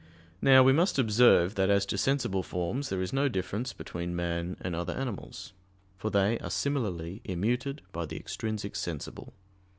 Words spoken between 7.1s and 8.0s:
immuted